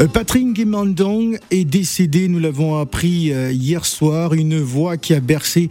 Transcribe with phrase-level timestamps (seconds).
[0.00, 5.20] Euh, Patrick Guimandong est décédé, nous l'avons appris euh, hier soir, une voix qui a
[5.20, 5.68] bercé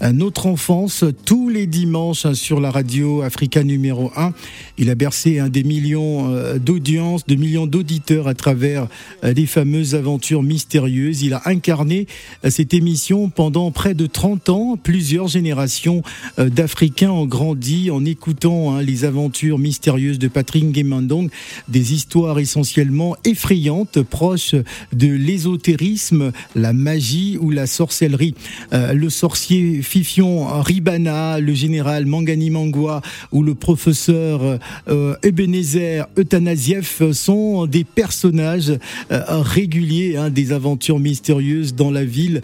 [0.00, 4.32] euh, notre enfance tous les dimanches hein, sur la radio Africa numéro 1.
[4.78, 8.88] Il a bercé un des millions d'audiences, de millions d'auditeurs à travers
[9.22, 11.22] les fameuses aventures mystérieuses.
[11.22, 12.06] Il a incarné
[12.46, 14.76] cette émission pendant près de 30 ans.
[14.76, 16.02] Plusieurs générations
[16.36, 21.30] d'Africains ont grandi en écoutant hein, les aventures mystérieuses de Patrick Guimandong,
[21.68, 23.65] des histoires essentiellement effrayantes
[24.08, 24.54] proche
[24.92, 28.34] de l'ésotérisme, la magie ou la sorcellerie.
[28.72, 33.02] Euh, le sorcier Fifion Ribana, le général Mangani Mangwa
[33.32, 34.58] ou le professeur
[34.88, 38.72] euh, Ebenezer Euthanasieff sont des personnages
[39.10, 42.42] euh, réguliers hein, des aventures mystérieuses dans la ville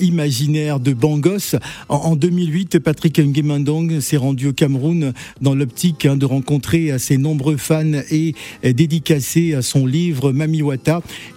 [0.00, 1.56] imaginaire de Bangos.
[1.88, 7.56] En, 2008, Patrick Nguemandong s'est rendu au Cameroun dans l'optique hein, de rencontrer ses nombreux
[7.56, 10.32] fans et dédicacer à son livre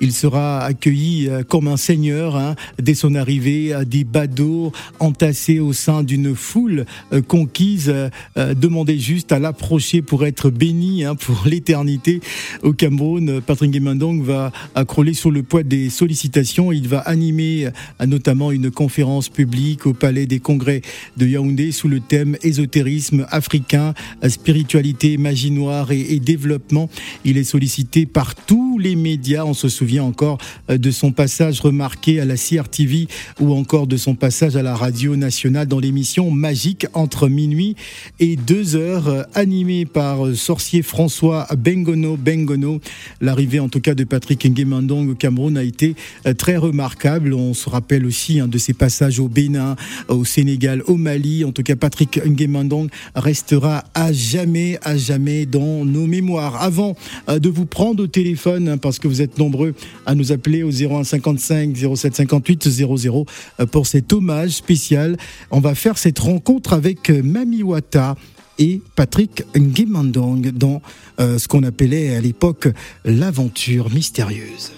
[0.02, 5.60] Il sera accueilli euh, comme un seigneur hein, dès son arrivée à des badauds entassés
[5.60, 7.90] au sein d'une foule euh, conquise.
[7.90, 12.22] Euh, demandez juste à l'approcher pour être béni hein, pour l'éternité.
[12.64, 16.72] Au Cameroun, Patrick Guémandong va accroler sur le poids des sollicitations.
[16.72, 17.70] Il va animer
[18.06, 20.82] notamment une conférence publique au Palais des Congrès
[21.18, 23.94] de Yaoundé sous le thème ésotérisme africain,
[24.28, 26.90] spiritualité, magie noire et, et développement.
[27.26, 29.09] Il est sollicité par tous les médias
[29.44, 30.38] on se souvient encore
[30.70, 33.08] euh, de son passage remarqué à la CRTV
[33.40, 37.76] ou encore de son passage à la radio nationale dans l'émission Magique entre minuit
[38.20, 42.82] et deux heures, euh, animée par euh, sorcier François Bengono Bengono.
[43.22, 45.96] L'arrivée en tout cas de Patrick Nguemandong au Cameroun a été
[46.38, 47.34] très remarquable.
[47.34, 49.76] On se rappelle aussi hein, de ses passages au Bénin,
[50.08, 51.46] au Sénégal, au Mali.
[51.46, 56.62] En tout cas, Patrick Nguemandong restera à jamais, à jamais dans nos mémoires.
[56.62, 56.96] Avant
[57.28, 59.74] de vous prendre au téléphone, hein, que vous êtes nombreux
[60.06, 63.26] à nous appeler au 0155 0758 00
[63.72, 65.18] pour cet hommage spécial.
[65.52, 68.16] On va faire cette rencontre avec euh, Mami Wata
[68.58, 70.82] et Patrick Ngimandong dans
[71.20, 72.68] euh, ce qu'on appelait à l'époque
[73.06, 74.74] l'aventure mystérieuse.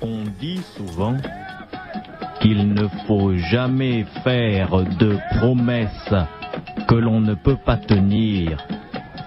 [0.00, 1.16] On dit souvent
[2.40, 6.14] qu'il ne faut jamais faire de promesses
[6.88, 8.64] que l'on ne peut pas tenir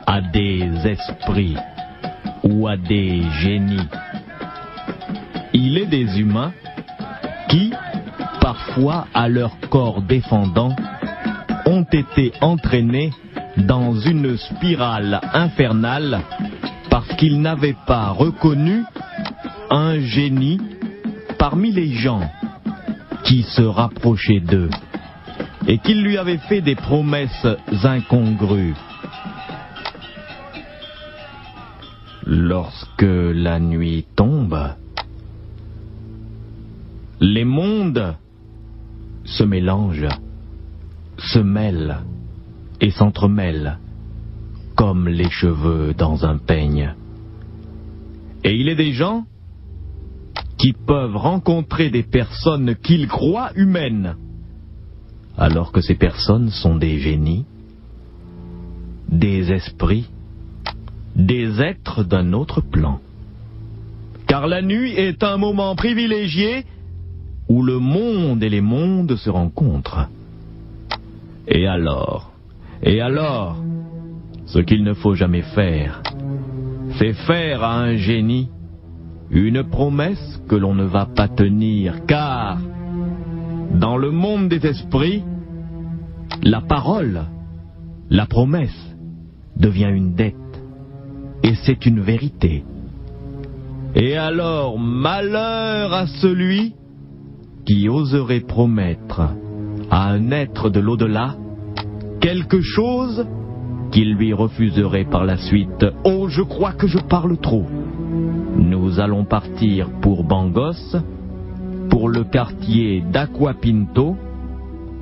[0.08, 1.58] à des esprits
[2.44, 3.88] ou à des génies
[5.54, 6.54] il est des humains
[7.50, 7.72] qui,
[8.40, 10.76] parfois à leur corps défendant,
[11.66, 13.12] ont été entraînés
[13.58, 16.22] dans une spirale infernale
[16.90, 18.84] parce qu'ils n'avaient pas reconnu
[19.70, 20.60] un génie
[21.38, 22.22] parmi les gens
[23.24, 24.70] qui se rapprochaient d'eux
[25.68, 27.48] et qui lui avaient fait des promesses
[27.84, 28.76] incongrues.
[32.26, 34.76] Lorsque la nuit tombe,
[37.22, 38.16] les mondes
[39.26, 40.10] se mélangent,
[41.20, 42.00] se mêlent
[42.82, 43.78] et s'entremêlent
[44.76, 46.96] comme les cheveux dans un peigne.
[48.44, 49.26] Et il est des gens
[50.58, 54.16] qui peuvent rencontrer des personnes qu'ils croient humaines,
[55.38, 57.46] alors que ces personnes sont des génies,
[59.10, 60.10] des esprits,
[61.16, 63.00] des êtres d'un autre plan.
[64.28, 66.66] Car la nuit est un moment privilégié
[67.52, 70.08] où le monde et les mondes se rencontrent.
[71.50, 72.32] Et alors
[72.82, 73.58] Et alors
[74.46, 76.02] Ce qu'il ne faut jamais faire,
[76.98, 78.50] c'est faire à un génie
[79.30, 82.58] une promesse que l'on ne va pas tenir, car
[83.74, 85.24] dans le monde des esprits,
[86.44, 87.22] la parole,
[88.10, 88.96] la promesse,
[89.58, 90.54] devient une dette,
[91.44, 92.64] et c'est une vérité.
[93.96, 96.76] Et alors, malheur à celui
[97.66, 99.22] qui oserait promettre
[99.90, 101.36] à un être de l'au-delà
[102.20, 103.26] quelque chose
[103.92, 105.86] qu'il lui refuserait par la suite.
[106.06, 107.66] Oh, je crois que je parle trop.
[108.56, 110.98] Nous allons partir pour Bangos,
[111.90, 114.16] pour le quartier d'Aquapinto,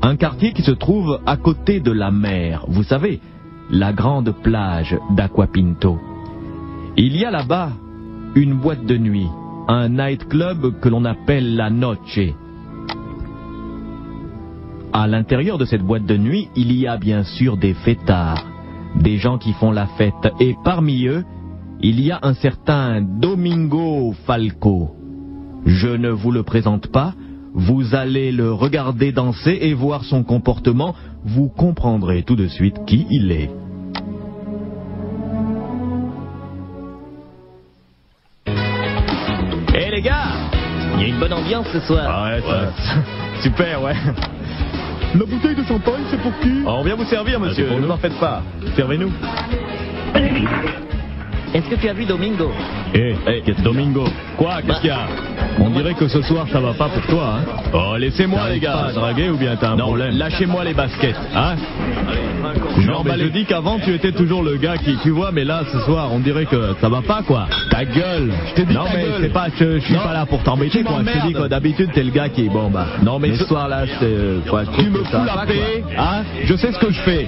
[0.01, 2.66] un quartier qui se trouve à côté de la mer.
[2.68, 3.19] Vous savez,
[3.69, 6.00] la grande plage d'Aquapinto.
[6.98, 7.72] Il y a là-bas
[8.36, 9.28] une boîte de nuit,
[9.68, 12.33] un nightclub que l'on appelle la Noche.
[15.00, 18.46] À l'intérieur de cette boîte de nuit, il y a bien sûr des fêtards,
[18.98, 21.24] des gens qui font la fête, et parmi eux,
[21.80, 24.90] il y a un certain Domingo Falco.
[25.66, 27.13] Je ne vous le présente pas,
[27.54, 30.94] vous allez le regarder danser et voir son comportement,
[31.24, 33.50] vous comprendrez tout de suite qui il est.
[38.48, 40.50] Eh les gars,
[40.98, 42.06] il y a une bonne ambiance ce soir.
[42.06, 42.34] Ah
[43.42, 43.95] Super ouais.
[45.15, 47.88] La bouteille de champagne, c'est pour qui On vient vous servir, monsieur, pour ne nous.
[47.88, 48.44] vous en faites pas.
[48.75, 49.11] Servez-nous.
[51.54, 52.51] Est-ce que tu as vu Domingo
[52.94, 53.16] Eh,
[53.63, 54.06] Domingo,
[54.38, 55.07] quoi, qu'est-ce qu'il y a
[55.60, 58.74] On dirait que ce soir ça va pas pour toi, hein Oh, laissez-moi les gars.
[58.74, 61.56] Pas à draguer ou bien t'as un non, problème lâchez-moi les baskets, hein
[62.88, 65.63] Non, mais je dis qu'avant tu étais toujours le gars qui, tu vois, mais là
[65.72, 67.48] ce soir on dirait que ça va pas quoi.
[67.72, 68.31] Ta gueule.
[68.50, 71.00] Je t'ai dit Non mais c'est pas, je, je suis pas là pour t'embêter quoi.
[71.06, 72.86] Je te dis que d'habitude t'es le gars qui, bon bah.
[73.04, 75.84] Non mais ce soir là, je te- quoi, je trouve Tu me fous la paix,
[75.98, 76.22] hein?
[76.45, 77.28] Je sais ce que je fais.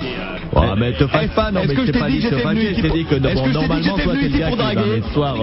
[0.53, 2.43] Oh, mais te fâche Est-ce- pas, non mais que je t'ai pas dit que j'étais
[2.43, 4.21] venu ici dit que Est-ce que bon, je t'ai dit que normalement j'étais toi venu
[4.21, 5.35] t'es le ici gars pour qui va, draguer mais ce soir.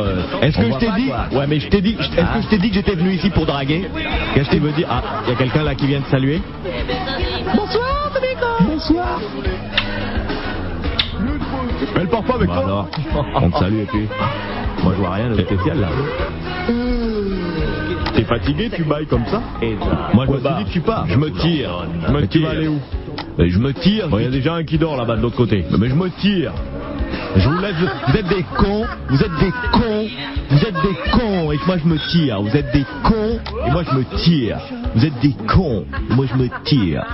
[0.43, 1.37] Est-ce que je t'ai dit.
[1.37, 3.47] Ouais, mais je t'ai dit, est-ce que je t'ai dit que j'étais venu ici pour
[3.47, 3.89] draguer
[4.35, 6.43] Qu'est-ce que tu veux dire Ah, il y a quelqu'un là qui vient de saluer
[7.57, 8.73] Bonsoir, Domingo.
[8.75, 9.21] Bonsoir.
[11.97, 12.89] Elle part pas avec toi alors,
[13.37, 14.09] on te salue et puis.
[14.85, 15.89] Moi je vois rien de spécial là.
[18.15, 19.41] T'es fatigué, tu bailles comme ça
[20.15, 21.07] Moi je me dis que tu pars.
[21.09, 21.85] Je me tire.
[22.07, 22.79] Je me Tu vas aller où
[23.39, 24.09] Je me tire.
[24.13, 25.65] Il y a déjà un qui dort là-bas de l'autre côté.
[25.79, 26.53] Mais je me tire.
[27.37, 27.77] Je vous laisse.
[28.09, 28.85] Vous êtes des cons.
[29.09, 30.09] Vous êtes des cons.
[30.51, 31.53] Vous êtes des cons.
[31.53, 32.43] Et moi je me tire.
[32.43, 33.39] Vous êtes des cons.
[33.65, 34.59] Et moi je me tire.
[34.95, 35.85] Vous êtes des cons.
[36.11, 37.05] Et moi je me tire.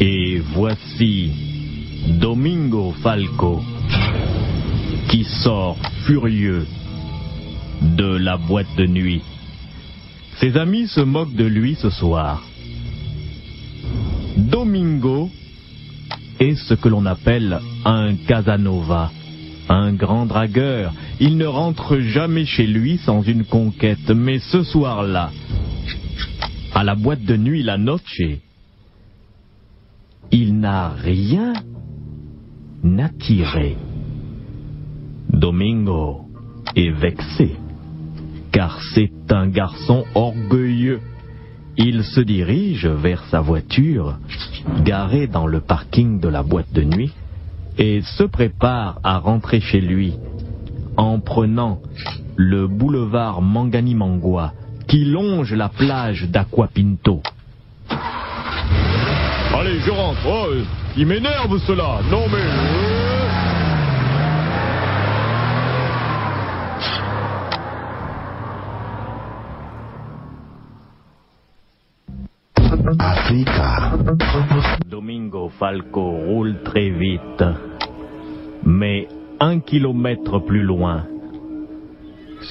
[0.00, 1.30] Et voici
[2.18, 3.62] Domingo Falco
[5.08, 5.76] qui sort
[6.06, 6.66] furieux
[7.80, 9.22] de la boîte de nuit.
[10.40, 12.42] Ses amis se moquent de lui ce soir.
[14.36, 15.30] Domingo
[16.40, 19.10] est ce que l'on appelle un Casanova,
[19.68, 20.92] un grand dragueur.
[21.20, 25.30] Il ne rentre jamais chez lui sans une conquête, mais ce soir-là,
[26.74, 28.20] à la boîte de nuit La Noche,
[30.32, 31.52] il n'a rien
[32.98, 33.76] attiré.
[35.30, 36.22] Domingo
[36.74, 37.56] est vexé,
[38.54, 41.00] car c'est un garçon orgueilleux.
[41.76, 44.16] Il se dirige vers sa voiture,
[44.84, 47.12] garée dans le parking de la boîte de nuit,
[47.78, 50.14] et se prépare à rentrer chez lui
[50.96, 51.80] en prenant
[52.36, 54.52] le boulevard Mangani-Mangua
[54.86, 57.22] qui longe la plage d'Aquapinto.
[59.52, 60.20] Allez, je rentre.
[60.28, 60.54] Oh,
[60.96, 61.98] il m'énerve cela.
[62.08, 62.93] Non mais.
[74.88, 77.44] Domingo Falco roule très vite.
[78.64, 79.08] Mais
[79.40, 81.04] un kilomètre plus loin,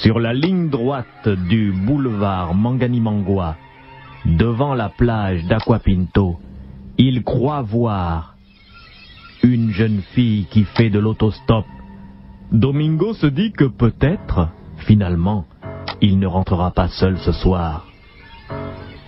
[0.02, 3.56] sur la ligne droite du boulevard Mangani-Mangua,
[4.26, 6.40] devant la plage d'Aquapinto,
[6.98, 8.36] il croit voir
[9.44, 11.66] une jeune fille qui fait de l'autostop.
[12.52, 15.46] Domingo se dit que peut-être, finalement,
[16.02, 17.93] il ne rentrera pas seul ce soir.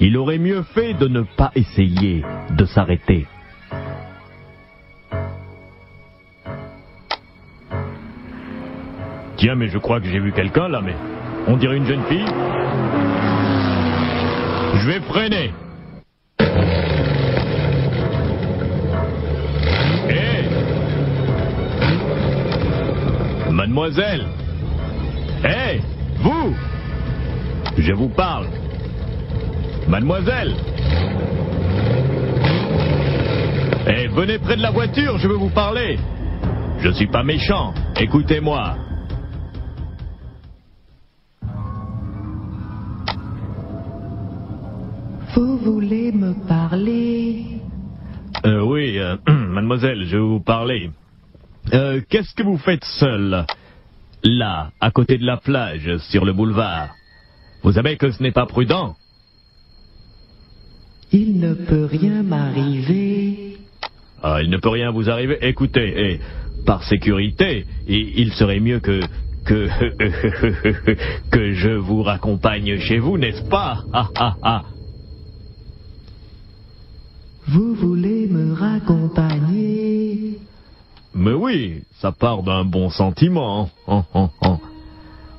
[0.02, 3.26] Il aurait mieux fait de ne pas essayer de s'arrêter.
[9.38, 10.96] Tiens, mais je crois que j'ai vu quelqu'un là, mais
[11.48, 12.26] on dirait une jeune fille.
[14.76, 15.54] Je vais freiner.
[20.10, 20.50] Hé
[23.52, 24.26] Mademoiselle
[25.44, 25.80] Hé
[26.20, 26.56] Vous
[27.78, 28.48] Je vous parle
[29.88, 30.56] Mademoiselle
[33.88, 36.00] Eh, venez près de la voiture, je veux vous parler.
[36.80, 38.76] Je suis pas méchant, écoutez-moi.
[45.36, 47.46] Vous voulez me parler?
[48.46, 50.90] Euh, oui, euh, mademoiselle, je vais vous parler.
[51.74, 53.46] Euh, qu'est-ce que vous faites seule
[54.24, 56.90] Là, à côté de la plage, sur le boulevard?
[57.64, 58.96] Vous savez que ce n'est pas prudent.
[61.18, 63.56] Il ne peut rien m'arriver.
[64.22, 65.38] Ah, il ne peut rien vous arriver.
[65.44, 66.20] Écoutez, eh,
[66.66, 69.00] par sécurité, il serait mieux que
[69.46, 69.70] que
[71.32, 73.86] que je vous raccompagne chez vous, n'est-ce pas?
[73.94, 74.64] Ah, ah, ah.
[77.48, 80.40] Vous voulez me raccompagner?
[81.14, 83.70] Mais oui, ça part d'un bon sentiment.
[83.88, 84.58] Hum, hum, hum.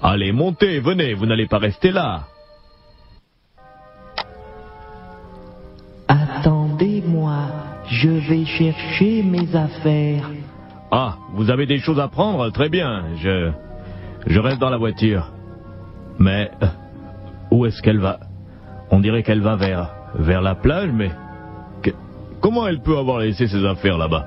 [0.00, 2.28] Allez, montez, venez, vous n'allez pas rester là.
[7.90, 10.31] Je vais chercher mes affaires.
[10.90, 13.50] Ah, vous avez des choses à prendre Très bien, je
[14.26, 15.33] je reste dans la voiture.
[16.19, 16.66] Mais euh,
[17.50, 18.19] où est-ce qu'elle va?
[18.90, 21.11] On dirait qu'elle va vers vers la plage, mais
[22.40, 24.26] comment elle peut avoir laissé ses affaires là-bas?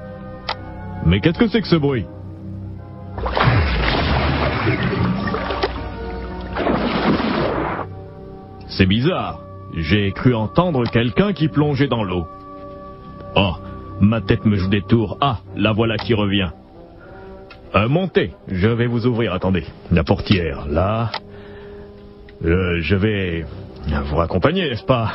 [1.06, 2.06] Mais qu'est-ce que c'est que ce bruit?
[8.68, 9.40] C'est bizarre.
[9.76, 12.26] J'ai cru entendre quelqu'un qui plongeait dans l'eau.
[13.36, 13.54] Oh,
[14.02, 15.18] ma tête me joue des tours.
[15.22, 16.50] Ah, la voilà qui revient.
[17.76, 19.34] Euh, montez, je vais vous ouvrir.
[19.34, 21.12] Attendez, la portière, là.
[22.44, 23.46] Euh, je vais
[24.06, 25.12] vous raccompagner, n'est-ce pas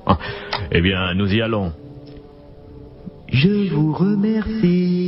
[0.72, 1.72] Eh bien, nous y allons.
[3.28, 5.01] Je vous remercie.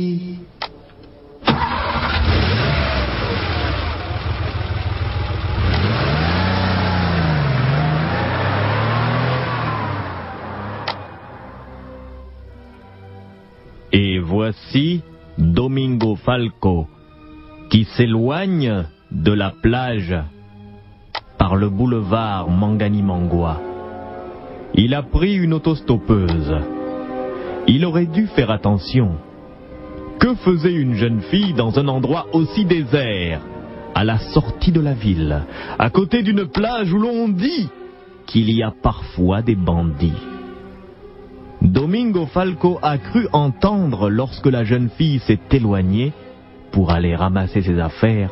[14.45, 15.01] Voici
[15.39, 16.85] Domingo Falco
[17.71, 20.15] qui s'éloigne de la plage
[21.39, 23.59] par le boulevard Mangani-Mangua.
[24.75, 26.53] Il a pris une autostoppeuse.
[27.65, 29.15] Il aurait dû faire attention.
[30.19, 33.41] Que faisait une jeune fille dans un endroit aussi désert,
[33.95, 35.41] à la sortie de la ville,
[35.79, 37.67] à côté d'une plage où l'on dit
[38.27, 40.34] qu'il y a parfois des bandits?
[41.75, 46.13] Domingo Falco a cru entendre lorsque la jeune fille s'est éloignée
[46.71, 48.31] pour aller ramasser ses affaires,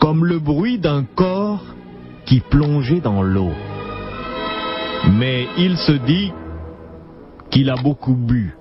[0.00, 1.62] comme le bruit d'un corps
[2.26, 3.52] qui plongeait dans l'eau.
[5.12, 6.32] Mais il se dit
[7.50, 8.56] qu'il a beaucoup bu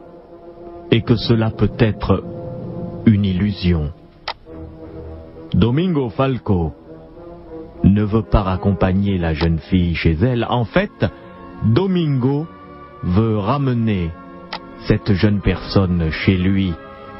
[0.91, 2.23] et que cela peut être
[3.07, 3.91] une illusion.
[5.55, 6.73] Domingo Falco
[7.83, 10.45] ne veut pas raccompagner la jeune fille chez elle.
[10.47, 10.91] En fait,
[11.65, 12.45] Domingo
[13.03, 14.11] veut ramener
[14.87, 16.73] cette jeune personne chez lui,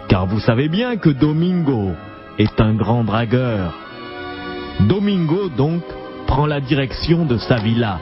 [0.07, 1.91] car vous savez bien que Domingo
[2.39, 3.73] est un grand dragueur.
[4.81, 5.83] Domingo donc
[6.27, 7.99] prend la direction de sa villa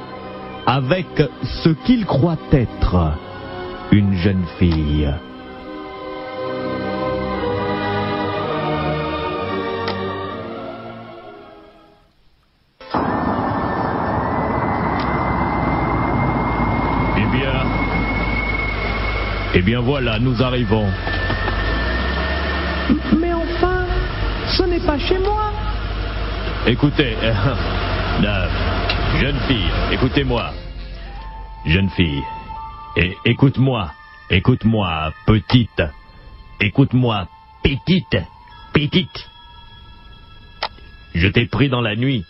[0.65, 1.07] avec
[1.43, 3.13] ce qu'il croit être
[3.91, 5.09] une jeune fille.
[19.53, 20.87] Eh bien voilà, nous arrivons.
[23.19, 23.85] Mais enfin,
[24.47, 25.51] ce n'est pas chez moi.
[26.65, 28.47] Écoutez, euh,
[29.19, 30.51] jeune fille, écoutez-moi.
[31.65, 32.23] Jeune fille,
[32.95, 33.91] et écoute-moi,
[34.29, 35.83] écoute-moi, petite,
[36.59, 37.27] écoute-moi,
[37.63, 38.17] petite,
[38.73, 39.29] petite.
[41.13, 42.25] Je t'ai pris dans la nuit.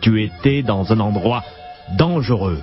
[0.00, 1.44] Tu étais dans un endroit
[1.96, 2.60] dangereux.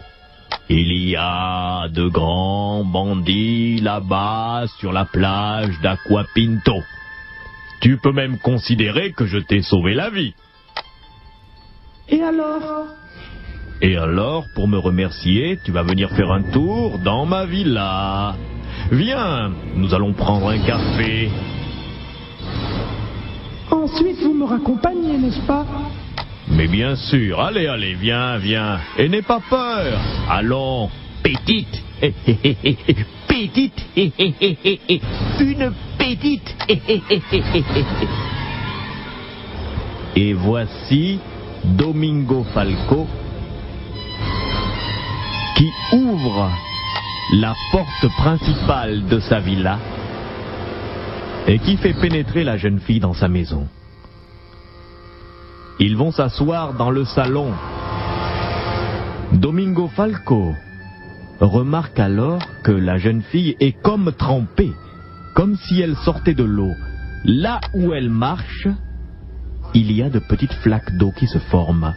[0.71, 6.83] Il y a de grands bandits là-bas sur la plage d'Aquapinto.
[7.81, 10.35] Tu peux même considérer que je t'ai sauvé la vie.
[12.07, 12.85] Et alors?
[13.81, 18.35] Et alors, pour me remercier, tu vas venir faire un tour dans ma villa.
[18.91, 21.31] Viens, nous allons prendre un café.
[23.71, 25.65] Ensuite, vous me raccompagnez, n'est-ce pas?
[26.59, 28.81] Mais bien sûr, allez, allez, viens, viens.
[28.97, 29.97] Et n'aie pas peur.
[30.29, 30.89] Allons,
[31.23, 31.81] petite.
[33.29, 33.81] petite.
[35.39, 36.53] Une petite.
[40.17, 41.21] Et voici
[41.63, 43.07] Domingo Falco
[45.55, 46.51] qui ouvre
[47.35, 49.79] la porte principale de sa villa
[51.47, 53.65] et qui fait pénétrer la jeune fille dans sa maison.
[55.81, 57.53] Ils vont s'asseoir dans le salon.
[59.31, 60.53] Domingo Falco
[61.39, 64.73] remarque alors que la jeune fille est comme trempée,
[65.35, 66.73] comme si elle sortait de l'eau.
[67.23, 68.67] Là où elle marche,
[69.73, 71.93] il y a de petites flaques d'eau qui se forment.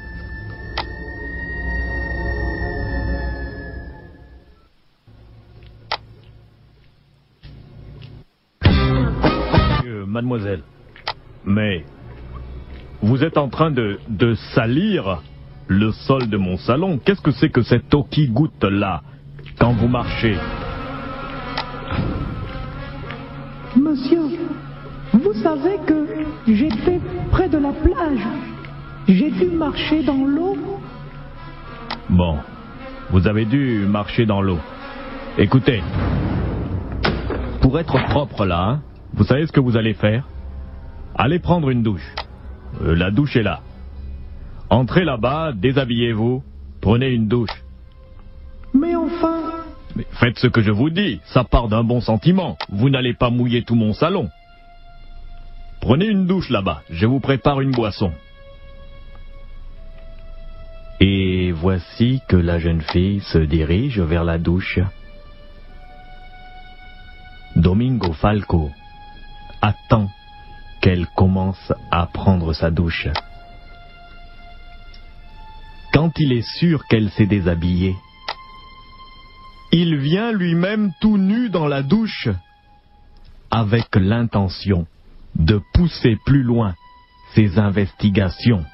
[10.06, 10.62] Mademoiselle,
[11.44, 11.84] mais
[13.02, 15.22] vous êtes en train de, de salir
[15.66, 16.98] le sol de mon salon.
[16.98, 19.02] Qu'est-ce que c'est que cette eau qui goutte là
[19.58, 20.36] quand vous marchez
[23.76, 24.22] Monsieur,
[25.12, 26.06] vous savez que
[26.46, 28.26] j'étais près de la plage.
[29.08, 30.56] J'ai dû marcher dans l'eau.
[32.08, 32.38] Bon,
[33.10, 34.58] vous avez dû marcher dans l'eau.
[35.38, 35.82] Écoutez,
[37.60, 38.80] pour être propre là, hein,
[39.14, 40.28] vous savez ce que vous allez faire?
[41.14, 42.14] Allez prendre une douche.
[42.80, 43.60] Euh, la douche est là.
[44.70, 46.42] Entrez là-bas, déshabillez-vous,
[46.80, 47.62] prenez une douche.
[48.72, 49.42] Mais enfin,
[49.96, 52.56] Mais faites ce que je vous dis, ça part d'un bon sentiment.
[52.70, 54.30] Vous n'allez pas mouiller tout mon salon.
[55.82, 58.12] Prenez une douche là-bas, je vous prépare une boisson.
[61.00, 64.78] Et voici que la jeune fille se dirige vers la douche.
[67.56, 68.70] Domingo Falco
[69.60, 70.08] attend
[70.82, 73.08] qu'elle commence à prendre sa douche.
[75.94, 77.94] Quand il est sûr qu'elle s'est déshabillée,
[79.70, 82.28] il vient lui-même tout nu dans la douche,
[83.50, 84.86] avec l'intention
[85.36, 86.74] de pousser plus loin
[87.34, 88.64] ses investigations.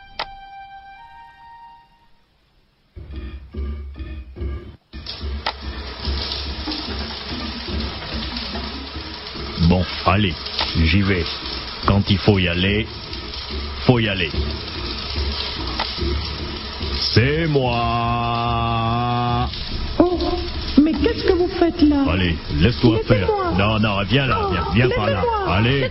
[9.68, 10.34] Bon, allez,
[10.84, 11.24] j'y vais.
[11.88, 12.86] Quand il faut y aller,
[13.86, 14.30] faut y aller.
[17.14, 19.48] C'est moi.
[19.98, 20.18] Oh,
[20.82, 22.04] mais qu'est-ce que vous faites là?
[22.12, 23.26] Allez, laisse-toi faire.
[23.56, 25.24] Non, non, viens là, viens, viens par là.
[25.48, 25.90] Allez.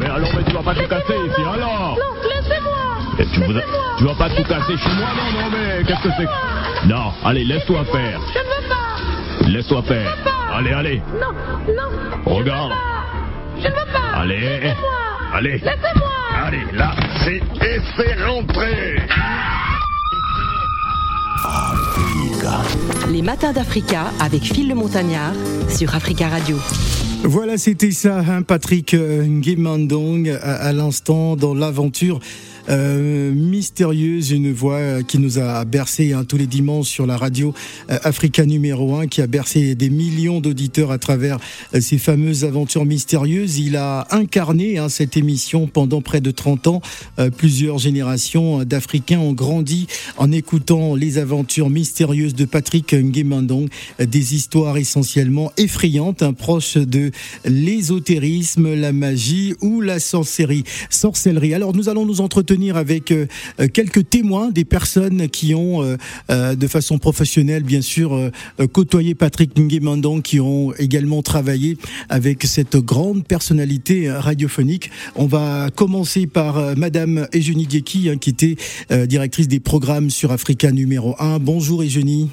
[0.00, 2.78] Mais alors, mais tu vas pas tout casser ici, alors Non, laissez-moi
[3.20, 3.64] Et tu, voudrais-
[3.98, 7.12] tu vas pas tout casser chez moi, non, non, mais qu'est-ce que c'est que- Non,
[7.24, 8.20] allez, laisse-toi faire.
[8.34, 10.16] Je ne veux pas Laisse-toi faire.
[10.24, 10.56] pas.
[10.56, 11.00] Allez, allez.
[11.20, 11.32] Non,
[11.68, 12.72] non Regarde.
[13.60, 14.40] Je ne veux pas Allez.
[14.40, 15.52] Laissez-moi Allez.
[15.52, 16.10] Laissez-moi
[16.44, 17.36] Allez, là, c'est...
[17.36, 18.96] Et c'est rentré
[23.10, 25.32] Les matins d'Africa avec Phil le Montagnard
[25.68, 26.56] sur Africa Radio.
[27.24, 32.20] Voilà, c'était ça, hein, Patrick euh, Nguemandong, à, à l'instant dans l'aventure
[32.68, 37.16] euh, mystérieuse, une voix euh, qui nous a bercé hein, tous les dimanches sur la
[37.16, 37.54] radio
[37.90, 41.38] euh, Africa numéro 1, qui a bercé des millions d'auditeurs à travers
[41.74, 43.58] euh, ces fameuses aventures mystérieuses.
[43.58, 46.82] Il a incarné hein, cette émission pendant près de 30 ans.
[47.18, 53.68] Euh, plusieurs générations euh, d'Africains ont grandi en écoutant les aventures mystérieuses de Patrick Nguemandong,
[54.00, 57.10] euh, des histoires essentiellement effrayantes, hein, proches de
[57.44, 60.64] l'ésotérisme, la magie ou la sorcellerie.
[60.90, 61.54] sorcellerie.
[61.54, 63.26] Alors nous allons nous entretenir avec euh,
[63.60, 65.82] euh, quelques témoins, des personnes qui ont,
[66.28, 68.30] euh, de façon professionnelle bien sûr,
[68.72, 74.90] côtoyé Patrick Nguemandong, qui ont également travaillé avec cette grande personnalité radiophonique.
[75.14, 78.56] On va commencer par Madame Eugénie Dieki, hein, qui était
[79.06, 81.38] directrice des programmes sur Africa numéro 1.
[81.38, 82.30] Bonjour Eugénie.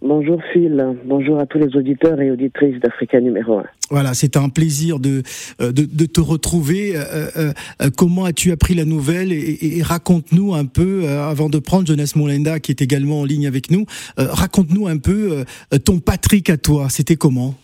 [0.00, 3.64] Bonjour Phil, bonjour à tous les auditeurs et auditrices d'Africa numéro 1.
[3.90, 5.22] Voilà, c'est un plaisir de,
[5.60, 6.92] euh, de, te retrouver.
[6.94, 12.12] Euh, euh, comment as-tu appris la nouvelle et, raconte-nous un peu, avant de prendre Jonas
[12.14, 15.44] Molenda qui est également en ligne avec nous, raconte-nous un peu
[15.84, 16.88] ton Patrick à toi.
[16.90, 17.54] C'était comment?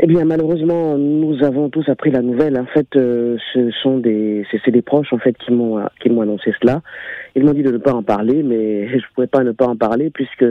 [0.00, 2.56] Eh bien malheureusement, nous avons tous appris la nouvelle.
[2.56, 6.20] En fait, euh, ce sont des, c'est des proches en fait qui m'ont qui m'ont
[6.22, 6.82] annoncé cela.
[7.34, 9.74] Ils m'ont dit de ne pas en parler, mais je pouvais pas ne pas en
[9.76, 10.44] parler puisque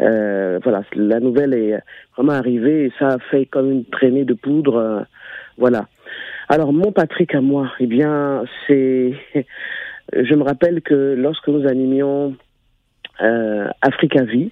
[0.00, 1.80] euh, voilà, la nouvelle est
[2.16, 4.76] vraiment arrivée et ça a fait comme une traînée de poudre.
[4.76, 5.00] euh,
[5.56, 5.86] voilà.
[6.48, 9.12] Alors mon Patrick à moi, eh bien c'est,
[10.12, 12.34] je me rappelle que lorsque nous animions
[13.22, 14.50] euh, Africa Vie,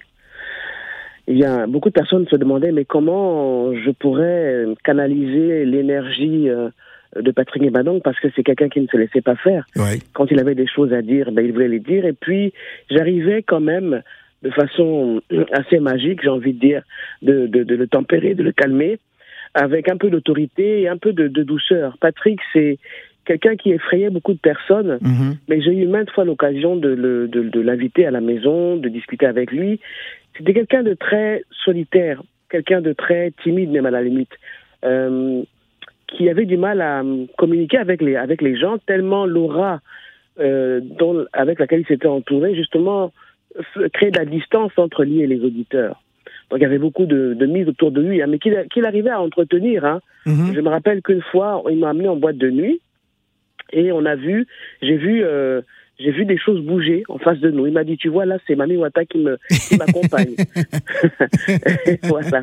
[1.29, 6.69] eh bien, beaucoup de personnes se demandaient mais comment je pourrais canaliser l'énergie euh,
[7.15, 9.65] de Patrick Ebadong parce que c'est quelqu'un qui ne se laissait pas faire.
[9.75, 9.99] Ouais.
[10.13, 12.05] Quand il avait des choses à dire, ben, il voulait les dire.
[12.05, 12.51] Et puis,
[12.89, 14.01] j'arrivais quand même
[14.41, 16.81] de façon assez magique, j'ai envie de dire,
[17.21, 18.99] de, de, de le tempérer, de le calmer,
[19.53, 21.97] avec un peu d'autorité et un peu de, de douceur.
[21.99, 22.77] Patrick, c'est
[23.25, 24.97] quelqu'un qui effrayait beaucoup de personnes.
[25.01, 25.37] Mhm.
[25.47, 29.79] Mais j'ai eu maintes fois l'occasion de l'inviter à la maison, de discuter avec lui.
[30.39, 34.31] C'était quelqu'un de très solitaire, quelqu'un de très timide même à la limite,
[34.85, 35.43] euh,
[36.07, 39.81] qui avait du mal à euh, communiquer avec les, avec les gens, tellement l'aura
[40.39, 43.11] euh, dont- avec laquelle il s'était entouré, justement,
[43.93, 46.01] créait de la distance entre lui et les auditeurs.
[46.49, 49.09] Donc il y avait beaucoup de, de mise autour de lui, hein, mais qu'il arrivait
[49.09, 49.83] à entretenir.
[49.85, 49.99] Hein.
[50.25, 50.53] Mhm.
[50.55, 52.79] Je me rappelle qu'une fois, il m'a amené en boîte de nuit
[53.73, 54.47] et on a vu,
[54.81, 55.61] j'ai vu, euh,
[55.99, 57.67] j'ai vu des choses bouger en face de nous.
[57.67, 60.35] Il m'a dit, tu vois, là, c'est Mami Wata qui me, qui m'accompagne.
[62.03, 62.41] Voilà,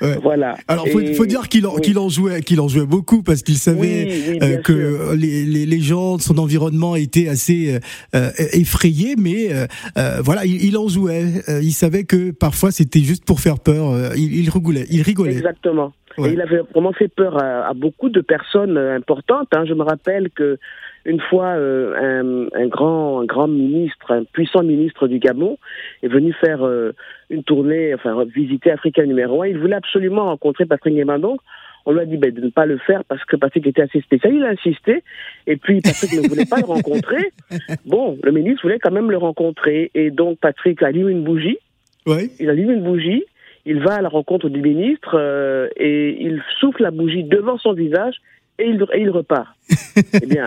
[0.00, 0.16] Ouais.
[0.22, 0.56] voilà.
[0.68, 1.96] Alors, faut, Et- faut dire qu'il en, oui.
[1.96, 5.44] en jouait, qu'il en jouait beaucoup parce qu'il savait Oui, oui, bien euh, que les,
[5.44, 7.78] les, les gens de son environnement étaient assez
[8.14, 9.66] euh, effrayés, mais euh,
[9.96, 11.24] euh, voilà, il, il en jouait.
[11.48, 13.90] Euh, il savait que parfois c'était juste pour faire peur.
[13.90, 14.86] Euh, il, il rigolait.
[14.90, 15.32] Il rigolait.
[15.32, 15.92] Exactement.
[16.16, 16.30] Ouais.
[16.30, 19.48] Et il avait vraiment fait peur à, à beaucoup de personnes importantes.
[19.52, 19.64] hein.
[19.66, 20.58] Je me rappelle que
[21.04, 25.58] une fois, euh, un, un grand, un grand ministre, un puissant ministre du Gabon,
[26.02, 26.92] est venu faire euh,
[27.30, 29.48] une tournée, enfin visiter Africa numéro 1.
[29.48, 31.38] Il voulait absolument rencontrer Patrick Nguemandong.
[31.86, 34.00] On lui a dit ben, de ne pas le faire parce que Patrick était assez
[34.02, 34.34] spécial.
[34.34, 35.02] Il a insisté.
[35.46, 37.32] Et puis Patrick ne voulait pas le rencontrer.
[37.86, 39.90] Bon, le ministre voulait quand même le rencontrer.
[39.94, 41.58] Et donc Patrick allume une bougie
[42.06, 42.30] Ouais.
[42.40, 43.24] il allume une bougie,
[43.66, 47.74] il va à la rencontre du ministre euh, et il souffle la bougie devant son
[47.74, 48.14] visage
[48.58, 49.48] et il, et il repart.
[50.22, 50.46] eh bien,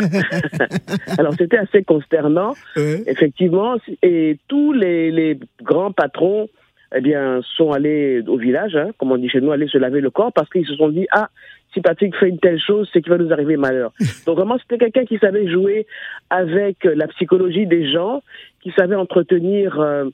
[1.18, 3.04] alors c'était assez consternant, Ouais.
[3.08, 6.50] effectivement, et tous les, les grands patrons
[6.94, 10.02] eh bien, sont allés au village, hein, comme on dit chez nous, aller se laver
[10.02, 11.30] le corps parce qu'ils se sont dit ah
[11.74, 13.94] si Patrick fait une telle chose, c'est qu'il va nous arriver malheur.
[14.26, 15.88] Donc vraiment, c'était quelqu'un qui savait jouer
[16.30, 18.22] avec la psychologie des gens,
[18.62, 20.06] qui savait entretenir euh,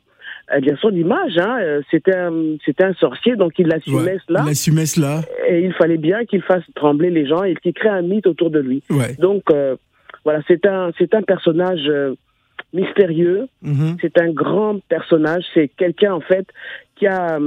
[0.56, 1.38] eh bien son image.
[1.38, 1.58] Hein.
[1.62, 4.42] Euh, c'était un, c'était un sorcier, donc il assumait Ouais, cela.
[4.46, 5.22] Il assumait cela.
[5.50, 8.50] Et il fallait bien qu'il fasse trembler les gens et qu'il crée un mythe autour
[8.50, 8.84] de lui.
[8.90, 9.16] Ouais.
[9.20, 9.76] Donc euh,
[10.24, 12.16] voilà, c'est un, c'est un personnage euh,
[12.74, 13.48] mystérieux.
[13.62, 13.98] Mhm.
[14.02, 15.44] C'est un grand personnage.
[15.54, 16.48] C'est quelqu'un, en fait,
[16.96, 17.40] qui a.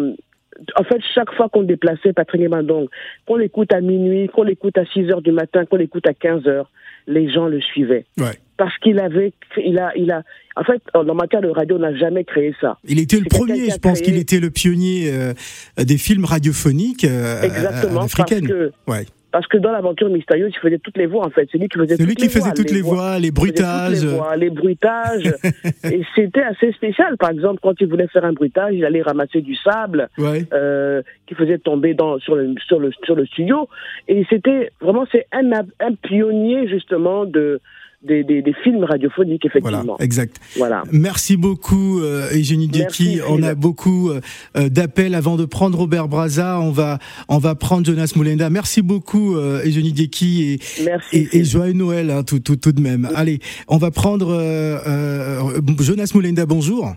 [0.77, 2.89] En fait, chaque fois qu'on déplaçait Patrick Mandong,
[3.27, 6.47] qu'on l'écoute à minuit, qu'on l'écoute à 6 heures du matin, qu'on l'écoute à 15
[6.47, 6.71] heures,
[7.11, 8.07] les gens le suivaient.
[8.19, 8.33] Ouais.
[8.57, 9.33] Parce qu'il avait.
[9.57, 10.23] Il a, il a,
[10.57, 12.79] en fait, dans ma carrière de radio, on n'a jamais créé ça.
[12.87, 15.33] Il était le premier, je pense créé- qu'il était le pionnier euh,
[15.79, 18.01] des films radiophoniques euh, Exactement.
[18.01, 18.47] Parce africaines.
[18.49, 19.07] que, Ouais.
[19.33, 21.49] Parce que dans l'aventure mystérieuse, il faisait toutes les voix, en fait.
[21.53, 22.53] C'est lui qui faisait C'est lui toutes qui les faisait voix.
[22.53, 24.05] toutes les voix, les toutes bruitages.
[24.05, 25.35] Les, voix, les bruitages.
[25.85, 27.17] et c'était assez spécial.
[27.17, 30.45] Par exemple, quand il voulait faire un bruitage, il allait ramasser du sable Ouais.
[30.53, 33.69] euh, qui faisait tomber dans, sur, le, sur, le, sur le studio.
[34.09, 37.61] Et c'était vraiment, c'est un, un pionnier justement de,
[38.03, 39.99] des, des, des films radiophoniques, Voilà, effectivement.
[39.99, 40.37] exact.
[40.57, 40.83] Voilà.
[40.91, 43.21] Merci beaucoup, euh, Eugénie Dieki.
[43.29, 44.21] On a beaucoup euh,
[44.57, 46.59] euh, d'appels avant de prendre Robert Braza.
[46.61, 48.49] On va, on va prendre Jonas Moulenda.
[48.49, 50.43] Merci beaucoup, euh, Eugénie Dieki
[50.79, 51.29] et, Merci.
[51.33, 53.09] et, et joyeux Noël, hein, tout, tout, tout de même.
[53.15, 56.47] Allez, on va prendre euh, euh, Jonas Moulenda.
[56.47, 56.95] Bonjour.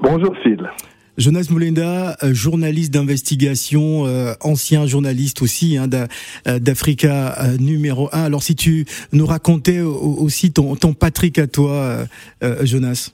[0.00, 0.58] Bonjour Phil.
[1.20, 5.86] Jonas Moulenda, euh, journaliste d'investigation, euh, ancien journaliste aussi hein,
[6.48, 8.22] euh, d'Africa numéro 1.
[8.22, 12.06] Alors si tu nous racontais au- aussi ton, ton Patrick à toi,
[12.62, 13.10] Jonas.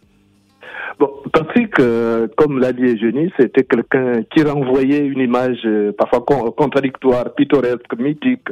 [0.98, 6.20] Bon, Patrick, euh, comme l'a dit Eugénie, c'était quelqu'un qui renvoyait une image euh, parfois
[6.26, 8.48] con- contradictoire, pittoresque, mythique,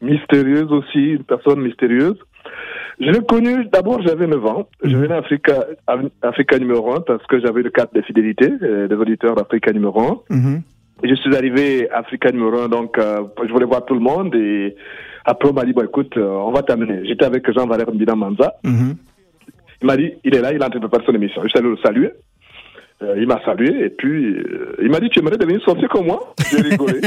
[0.00, 2.16] mystérieuse aussi, une personne mystérieuse.
[3.00, 5.64] Je l'ai connu, d'abord j'avais 9 ans, je venais Africa,
[6.22, 10.00] Africa numéro 1 parce que j'avais le cadre de fidélité euh, des auditeurs d'Africa numéro
[10.30, 10.36] 1.
[10.36, 10.62] Mhm.
[11.02, 14.00] Et je suis arrivé à Africa numéro 1, donc euh, je voulais voir tout le
[14.00, 14.76] monde et
[15.24, 17.04] après on m'a dit, bon écoute, euh, on va t'amener.
[17.06, 18.54] J'étais avec Jean-Valère Mbina Manza.
[18.64, 18.94] Mhm.
[19.82, 21.42] Il m'a dit, il est là, il est en train de préparer son émission.
[21.42, 22.10] Je suis allé le saluer.
[23.02, 26.04] Euh, il m'a salué et puis euh, il m'a dit, tu aimerais devenir sorcier comme
[26.06, 26.34] moi?
[26.50, 27.00] J'ai rigolé.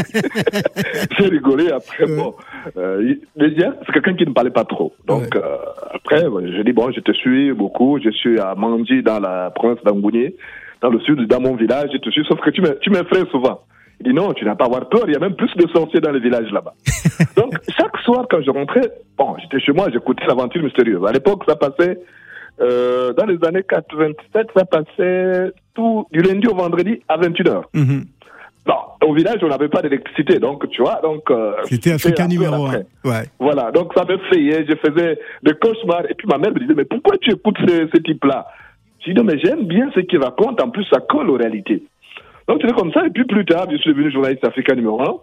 [1.20, 1.70] J'ai rigolé.
[1.72, 2.16] Après, Ouais.
[2.18, 2.34] bon,
[2.78, 4.94] euh, déjà, c'est quelqu'un qui ne parlait pas trop.
[5.06, 5.42] Donc, Ouais.
[5.44, 5.58] euh,
[5.94, 6.24] après,
[6.56, 8.00] j'ai dit, bon, je te suis beaucoup.
[8.04, 10.36] Je suis à Mandi, dans la province d'Angounier,
[10.82, 11.90] dans le sud, dans mon village.
[11.94, 13.62] Je te suis, sauf que tu me- tu m'effraies souvent.
[14.00, 15.04] Il dit, non, tu n'as pas à avoir peur.
[15.06, 16.74] Il y a même plus de sorciers dans le village là-bas.
[17.38, 21.06] Donc, chaque soir, quand je rentrais, bon, j'étais chez moi, j'écoutais l'aventure mystérieuse.
[21.08, 22.00] À l'époque, ça passait
[22.62, 27.64] euh, dans les années 87, ça passait tout du lundi au vendredi à 21h.
[27.74, 28.06] Mhm.
[28.66, 31.30] Bon, au village, on n'avait pas d'électricité, donc tu vois, donc.
[31.32, 32.70] euh, C'était Africa un numéro 1.
[32.70, 32.86] après.
[33.04, 33.24] Ouais.
[33.40, 36.10] Voilà, donc ça me frayait, je faisais des cauchemars.
[36.10, 38.48] Et puis ma mère me disait, mais pourquoi tu écoutes ce, ce type-là?
[39.02, 41.84] Je dis, non, mais j'aime bien ce qu'il raconte, en plus ça colle aux réalités.
[42.48, 45.16] Donc c'était comme ça, et puis plus tard, je suis devenu journaliste africain numéro 1.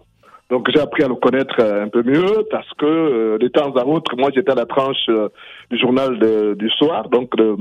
[0.51, 3.71] Donc j'ai appris à le connaître euh, un peu mieux, parce que euh, de temps
[3.75, 5.29] à autre, moi j'étais à la tranche euh,
[5.71, 7.55] du journal de- du soir, donc de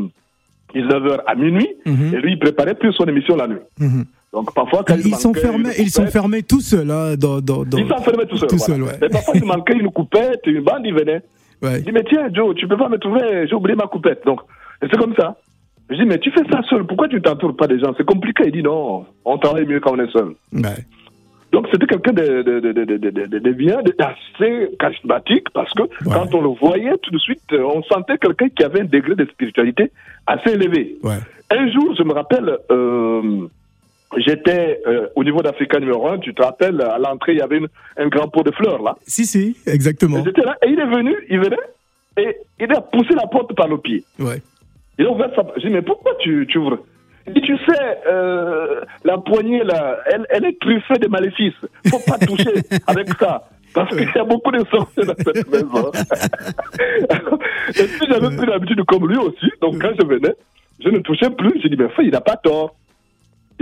[0.75, 2.15] 19h à minuit, Mhm.
[2.15, 3.63] et lui il préparait plus son émission la nuit.
[3.79, 4.05] Mhm.
[4.33, 7.41] Donc parfois, quand il Ils sont manquait fermés, ils sont fermés tout seuls hein, dans,
[7.41, 7.79] dans, dans...
[7.79, 8.49] il s'enfermait tout seul.
[8.49, 8.75] Tout voilà.
[8.75, 8.99] seul, ouais.
[9.01, 11.23] Mais parfois, il manquait une coupette, une bande, il venait.
[11.63, 11.79] Ouais.
[11.81, 14.23] Il dit, mais tiens, Joe, tu peux pas me trouver, j'ai oublié ma coupette.
[14.25, 14.41] Donc,
[14.83, 15.37] et c'est comme ça.
[15.91, 17.93] Je dis, mais tu fais ça seul, pourquoi tu t'entoures pas des gens?
[17.99, 18.45] C'est compliqué.
[18.47, 20.29] Il dit, non, on travaille mieux quand on est seul.
[20.53, 20.85] Ouais.
[21.53, 27.19] Donc, c'était quelqu'un de, bien, d'assez charismatique, parce que quand on le voyait, tout de
[27.19, 29.91] suite, euh, on sentait quelqu'un qui avait un degré de spiritualité
[30.27, 30.97] assez élevé.
[31.03, 31.17] Ouais.
[31.51, 33.47] Un jour, je me rappelle, euh,
[34.17, 37.59] j'étais euh, au niveau d'Africa numéro 1, tu te rappelles, à l'entrée, il y avait
[37.59, 38.97] une- un grand pot de fleurs, là.
[39.07, 40.19] Si, si, exactement.
[40.19, 41.57] Et J'étais là, et il est venu, il venait,
[42.17, 44.05] et il a poussé la porte par le pied.
[44.19, 44.41] Ouais.
[44.99, 45.59] Il a ouvert sa porte.
[45.61, 46.79] J'ai dit, mais pourquoi tu, tu ouvres?
[47.35, 51.55] Dit, tu sais, euh, la poignée, là, elle, elle est truffée de maléfices.
[51.89, 52.53] faut pas toucher
[52.87, 53.49] avec ça.
[53.73, 55.91] Parce qu'il y a beaucoup de sorciers dans cette maison.
[57.69, 59.51] et puis j'avais pris l'habitude comme lui aussi.
[59.61, 60.35] Donc quand je venais,
[60.83, 61.61] je ne touchais plus.
[61.63, 62.75] J'ai dit, mais frère, il n'a pas tort.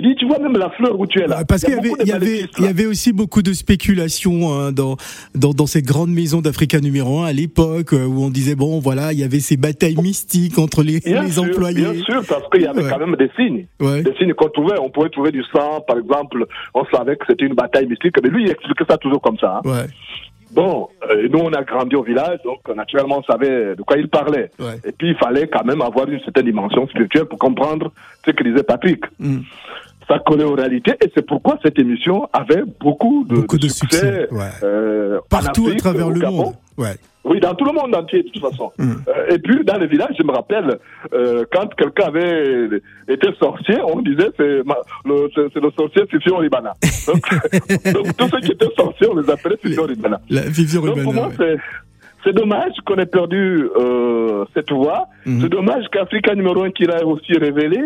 [0.00, 1.38] Il dit, tu vois même la fleur où tu es là.
[1.38, 4.96] Bah, Parce qu'il y avait, y y aussi beaucoup de spéculation hein, dans,
[5.34, 8.78] dans dans cette grande maison d'Africa numéro 1 à l'époque euh, où on disait bon
[8.78, 11.80] voilà il y avait ces batailles mystiques entre les, Bien les sûr, employés.
[11.90, 12.90] Bien sûr, parce qu'il y avait Ouais.
[12.90, 13.66] quand même des signes.
[13.80, 14.02] Ouais.
[14.02, 14.78] Des signes qu'on trouvait.
[14.80, 16.46] On pouvait trouver du sang, par exemple.
[16.74, 18.14] On savait que c'était une bataille mystique.
[18.22, 19.60] Mais lui, il expliquait ça toujours comme ça.
[19.64, 19.68] hein.
[19.68, 19.86] Ouais.
[20.52, 24.08] Bon, euh, nous, on a grandi au village, donc naturellement, on savait de quoi il
[24.08, 24.50] parlait.
[24.58, 24.80] Ouais.
[24.86, 27.92] Et puis, il fallait quand même avoir une certaine dimension spirituelle pour comprendre
[28.24, 29.04] ce que disait Patrick.
[29.18, 29.40] Mm.
[30.08, 33.72] Ça collait aux réalités, et c'est pourquoi cette émission avait beaucoup de, Beaucoup de de
[33.72, 34.40] succès, ouais.
[34.62, 36.36] euh, Partout à Afrique, travers au le Gabon.
[36.44, 36.54] monde.
[36.78, 36.94] Ouais.
[37.24, 38.72] Oui, dans tout le monde entier, de toute façon.
[38.78, 38.90] Mm.
[39.06, 40.78] Euh, et puis, dans les villages, je me rappelle,
[41.12, 42.68] euh, quand quelqu'un avait
[43.06, 44.62] été sorcier, on disait c'est
[45.04, 46.72] le, sorcier Fifion Ribana.
[47.06, 47.28] Donc,
[47.92, 50.20] donc, tous ceux qui étaient sorciers, on les appelait Fifion Ribana.
[50.30, 51.02] La Fifion Ribana.
[51.02, 51.56] Donc, pour moi, c'est
[52.24, 53.68] c'est dommage qu'on ait perdu
[54.54, 55.06] cette voix.
[55.26, 55.40] Mm.
[55.42, 57.78] C'est dommage qu'Africa numéro 1 qui l'a aussi révélé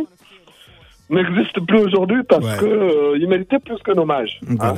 [1.12, 4.40] n'existe plus aujourd'hui parce qu'il euh, méritait plus qu'un hommage.
[4.58, 4.74] Hein,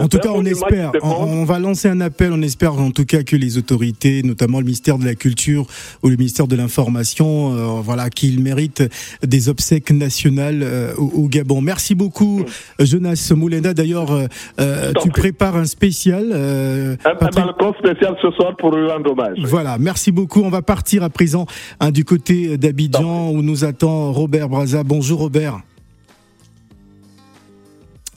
[0.00, 3.22] en tout cas, on espère, on, va lancer un appel, on espère en tout cas
[3.22, 5.66] que les autorités, notamment le ministère de la Culture
[6.02, 8.82] ou le ministère de l'Information, euh, voilà, qu'ils méritent
[9.22, 11.60] des obsèques nationales euh, au, Gabon.
[11.60, 12.44] Merci beaucoup,
[12.78, 13.74] Jonas Moulenda.
[13.74, 14.08] D'ailleurs,
[15.02, 16.32] tu prépares un spécial.
[16.32, 19.38] un, balcon spécial ce soir pour lui rendre hommage.
[19.42, 20.42] Voilà, merci beaucoup.
[20.42, 21.46] On va partir à présent
[21.80, 24.82] hein, du côté d'Abidjan où nous attend Robert Braza.
[24.84, 25.65] Bonjour Robert.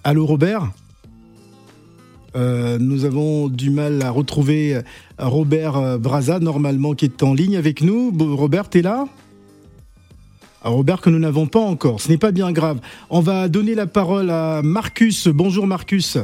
[0.04, 0.70] Allô Robert
[2.36, 4.82] euh, nous avons du mal à retrouver euh,
[5.18, 8.12] Robert euh, Braza, normalement, qui est en ligne avec nous.
[8.36, 9.06] Robert, es là?
[10.64, 12.02] Ah, Robert, que nous n'avons pas encore.
[12.02, 12.82] Ce n'est pas bien grave.
[13.10, 15.28] On va donner la parole à Marcus.
[15.28, 16.20] Bonjour Marcus.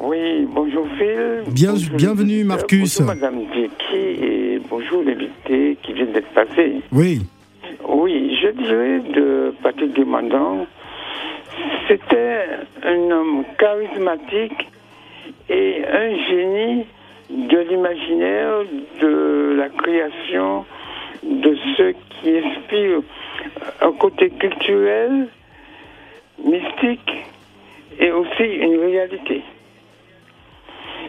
[0.00, 1.52] Oui, bonjour Phil.
[1.52, 3.00] Bien, bienvenue Marcus.
[3.00, 6.80] Bonjour Madame Vicky et bonjour l'invité qui vient d'être passé.
[6.92, 7.20] Oui.
[7.86, 10.66] Oui, je dirais de Patrick Demandant
[11.88, 12.46] c'était
[12.84, 14.68] un homme charismatique
[15.48, 16.86] et un génie
[17.30, 18.64] de l'imaginaire,
[19.00, 20.64] de la création,
[21.22, 23.00] de ce qui inspire
[23.80, 25.28] un côté culturel,
[26.44, 27.12] mystique
[27.98, 29.42] et aussi une réalité.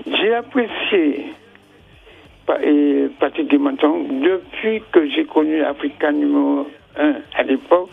[0.06, 1.34] J'ai apprécié
[3.20, 7.90] Patrick Demonton depuis que j'ai connu Africa numéro 1 à l'époque,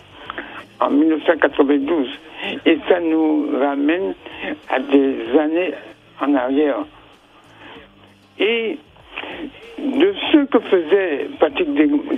[0.81, 2.09] en 1992.
[2.67, 4.15] Et ça nous ramène
[4.69, 5.73] à des années
[6.21, 6.85] en arrière.
[8.39, 8.79] Et
[9.79, 11.69] de ce que faisait Patrick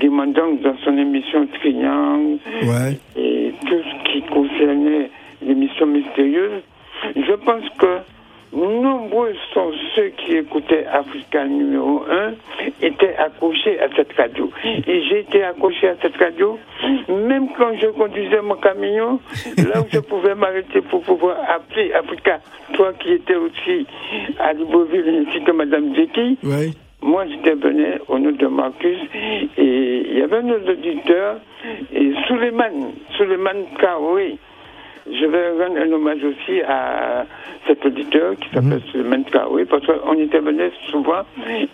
[0.01, 2.39] Desmondons dans son émission Triangle
[3.17, 5.11] et tout ce qui concernait
[5.43, 6.63] l'émission mystérieuse,
[7.17, 7.99] je pense que
[8.53, 12.35] Nombreux sont ceux qui écoutaient Africa numéro 1,
[12.83, 14.51] étaient accrochés à cette radio.
[14.65, 16.59] Et j'ai été accroché à cette radio,
[17.09, 19.21] même quand je conduisais mon camion,
[19.57, 22.41] là où je pouvais m'arrêter pour pouvoir appeler Africa,
[22.75, 23.87] toi qui étais aussi
[24.39, 26.39] à Libreville, ainsi que Madame Zeki.
[27.05, 28.99] Moi, j'étais venu au nom de Marcus
[29.57, 31.41] et il y avait un auditeur,
[31.93, 34.39] et Suleiman, Suleiman Kaoui,
[35.07, 37.27] je vais rendre un hommage aussi à
[37.67, 38.91] cet auditeur qui s'appelle mmh.
[38.91, 39.25] Suleiman
[39.69, 41.23] parce qu'on intervenait souvent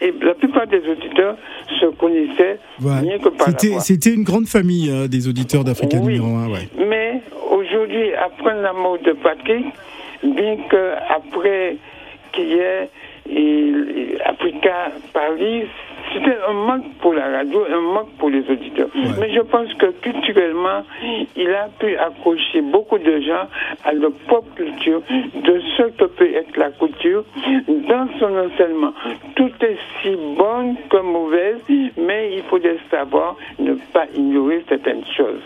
[0.01, 1.37] et la plupart des auditeurs
[1.81, 6.27] se connaissaient mieux que par c'était, C'était une grande famille hein, des auditeurs d'Africa numéro
[6.27, 6.49] 1.
[6.49, 6.69] Ouais.
[6.79, 9.67] Mais aujourd'hui, après la mort de Patrick,
[10.23, 11.77] bien qu'après
[12.33, 12.89] qu'il y ait
[14.25, 15.65] Africa Paris,
[16.13, 18.89] c'était un manque pour la radio, un manque pour les auditeurs.
[19.21, 20.83] Mais je pense que culturellement,
[21.37, 23.47] il a pu accrocher beaucoup de gens
[23.85, 25.03] à leur propre culture,
[25.35, 27.25] de ce que peut être la culture
[27.69, 28.93] dans son enseignement.
[29.37, 31.61] Tout est si bon que mauvaise,
[31.97, 35.43] mais il faut savoir ne pas ignorer certaines choses.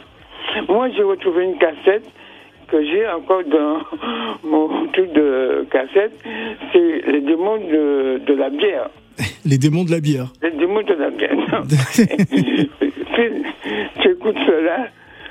[0.68, 2.08] Moi, j'ai retrouvé une cassette
[2.68, 3.78] que j'ai encore dans
[4.44, 6.12] mon truc de cassette,
[6.72, 8.88] c'est les démons de la bière.
[9.44, 10.32] Les démons de la bière.
[10.42, 11.36] Les démons de la bière.
[14.02, 14.88] tu, écoutes cela,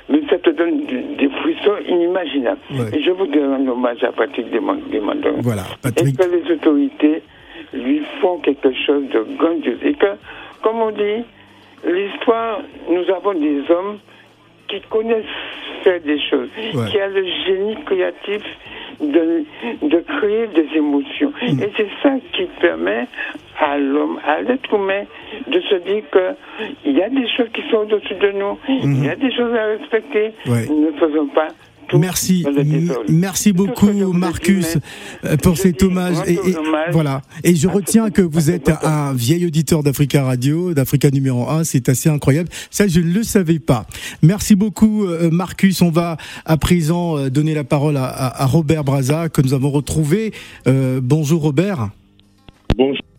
[0.08, 2.60] mais ça te donne des frissons inimaginables.
[2.92, 5.40] Et je voudrais rendre hommage à Patrick Demandon.
[5.40, 6.14] Voilà, Patrick.
[6.14, 7.22] Et que les autorités
[7.72, 9.78] lui font quelque chose de grandiose?
[9.84, 10.06] Et que,
[10.62, 11.24] comme on dit,
[11.86, 13.98] l'histoire, nous avons des hommes
[14.72, 15.24] qui connaissent
[15.84, 16.48] faire des choses,
[16.90, 18.42] qui a le génie créatif
[19.00, 19.44] de,
[19.82, 21.32] de créer des émotions.
[21.42, 21.62] Mm.
[21.62, 23.06] Et c'est ça qui permet
[23.60, 25.04] à l'homme, à l'être humain,
[25.46, 26.02] de se dire
[26.84, 28.96] qu'il y a des choses qui sont au-dessus de nous, mm-hmm.
[28.96, 31.48] il y a des choses à respecter, nous ne faisons pas
[31.98, 32.44] Merci,
[33.08, 34.78] merci beaucoup Marcus
[35.24, 36.16] euh, pour cet hommage.
[36.26, 36.38] Et,
[36.90, 37.22] voilà.
[37.44, 41.64] Et je retiens que vous êtes un vieil auditeur d'Africa Radio, d'Africa numéro 1.
[41.64, 42.48] C'est assez incroyable.
[42.70, 43.86] Ça, je ne le savais pas.
[44.22, 45.82] Merci beaucoup euh, Marcus.
[45.82, 50.32] On va à présent euh, donner la parole à, Robert Braza que nous avons retrouvé.
[50.66, 51.90] bonjour Robert.
[52.76, 53.11] Bonjour.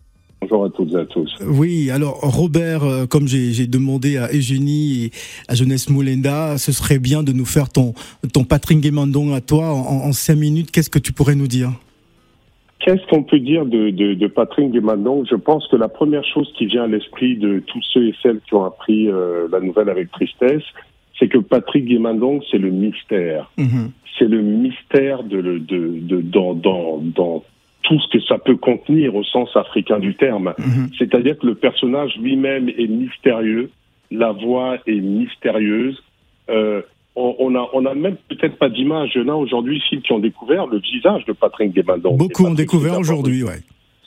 [0.44, 1.34] Bonjour à toutes et à tous.
[1.40, 5.10] Oui, alors Robert, euh, comme j'ai demandé à Eugénie et
[5.48, 7.94] à Jeunesse Moulenda, ce serait bien de nous faire ton,
[8.34, 10.70] ton Patrick Guémandon à toi en, cinq minutes.
[10.70, 11.70] Qu'est-ce que tu pourrais nous dire?
[12.80, 16.66] Qu'est-ce qu'on peut dire de, de, Patrick Guémandon Je pense que la première chose qui
[16.66, 20.10] vient à l'esprit de tous ceux et celles qui ont appris euh, la nouvelle avec
[20.12, 20.64] tristesse,
[21.18, 23.50] c'est que Patrick Guémandon, c'est le mystère.
[23.56, 23.92] Mhm.
[24.18, 25.58] C'est le mystère de, de,
[26.02, 27.42] de dans, dans, dans
[27.84, 30.54] tout ce que ça peut contenir au sens africain du terme.
[30.58, 30.90] Mhm.
[30.98, 33.70] C'est-à-dire que le personnage lui-même est mystérieux,
[34.10, 36.02] la voix est mystérieuse.
[36.50, 36.82] Euh,
[37.16, 39.12] on, on a, on a même peut-être pas d'image.
[39.14, 42.16] Il y en a aujourd'hui ici qui ont découvert le visage de Patrick Guémandon.
[42.16, 43.60] Beaucoup ont découvert aujourd'hui, ouais.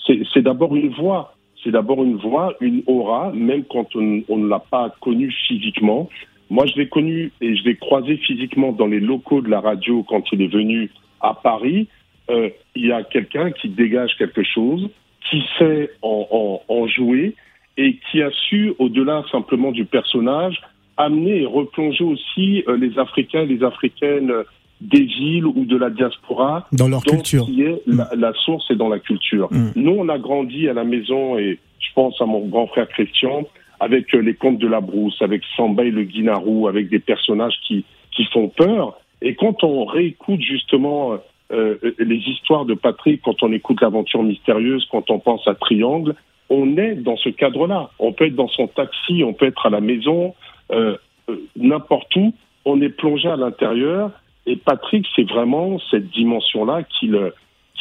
[0.05, 1.33] C'est c'est d'abord une voix.
[1.63, 6.09] C'est d'abord une voix, une aura, même quand on, on ne l'a pas connu physiquement.
[6.49, 10.03] Moi, je l'ai connu et je l'ai croisé physiquement dans les locaux de la radio
[10.03, 11.87] quand il est venu à Paris.
[12.29, 14.89] Euh, il y a quelqu'un qui dégage quelque chose,
[15.29, 17.35] qui sait en, en, en jouer
[17.77, 20.61] et qui a su, au-delà simplement du personnage,
[20.97, 24.43] amener et replonger aussi euh, les Africains et les Africaines euh,
[24.81, 27.45] des villes ou de la diaspora Dans leur dans culture.
[27.45, 29.47] qui est la, la source et dans la culture.
[29.51, 29.71] Mm.
[29.75, 33.47] Nous, on a grandi à la maison et je pense à mon grand frère Christian
[33.79, 37.55] avec euh, les contes de la brousse, avec Samba et le Guinarou, avec des personnages
[37.67, 38.99] qui, qui font peur.
[39.21, 41.17] Et quand on réécoute justement
[41.51, 46.15] euh, les histoires de Patrick, quand on écoute l'aventure mystérieuse, quand on pense à Triangle,
[46.49, 47.91] on est dans ce cadre-là.
[47.99, 50.33] On peut être dans son taxi, on peut être à la maison,
[50.71, 50.97] euh,
[51.29, 52.33] euh, n'importe où.
[52.65, 54.12] On est plongé à l'intérieur.
[54.45, 57.31] Et Patrick, c'est vraiment cette dimension-là qu'il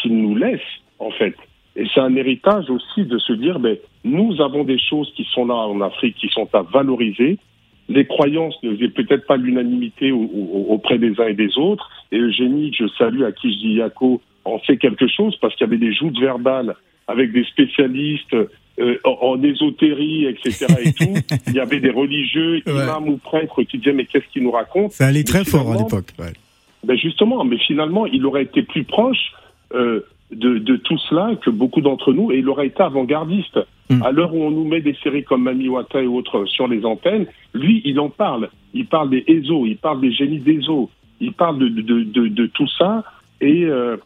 [0.01, 0.61] qu'il nous laisse,
[0.99, 1.35] en fait.
[1.77, 5.47] Et c'est un héritage aussi de se dire, ben, nous avons des choses qui sont
[5.47, 7.39] là en Afrique, qui sont à valoriser.
[7.89, 11.89] Les croyances ne faisaient peut-être pas l'unanimité au- au- auprès des uns et des autres.
[12.13, 15.55] Et Eugénie, que je salue, à qui je dis Yako, en fait quelque chose parce
[15.55, 16.75] qu'il y avait des joutes verbales
[17.09, 18.35] avec des spécialistes
[18.79, 20.67] euh, en, en ésotérie, etc.
[20.85, 21.15] Et tout.
[21.47, 24.91] Il y avait des religieux, imams ou prêtres qui disaient mais qu'est-ce qu'ils nous racontent
[24.91, 26.09] Ça allait très fort à l'époque.
[26.19, 26.33] ouais.
[26.85, 29.33] ben justement, mais finalement, il aurait été plus proche
[29.75, 30.01] euh,
[30.33, 33.59] de, de tout cela que beaucoup d'entre nous, et il aurait été avant-gardiste.
[33.91, 34.03] Mm.
[34.03, 36.85] À l'heure où on nous met des séries comme Mami Wata et autres sur les
[36.85, 38.49] antennes, lui, il en parle.
[38.75, 42.29] Il parle des ESO, il parle des génies des eaux, il parle de, de, de,
[42.29, 43.05] de tout ça,
[43.41, 43.97] et euh,